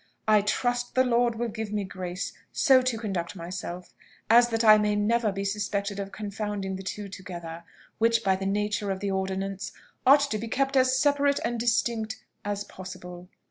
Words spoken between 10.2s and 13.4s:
to be kept as separate and distinct as possible.